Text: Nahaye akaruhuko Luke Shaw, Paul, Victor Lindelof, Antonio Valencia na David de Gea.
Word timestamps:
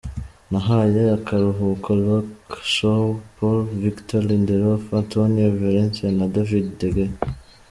Nahaye 0.51 1.01
akaruhuko 1.17 1.87
Luke 2.03 2.55
Shaw, 2.73 3.03
Paul, 3.35 3.59
Victor 3.83 4.19
Lindelof, 4.29 4.83
Antonio 5.01 5.47
Valencia 5.63 6.07
na 6.17 6.25
David 6.35 6.65
de 6.79 6.87
Gea. 6.95 7.15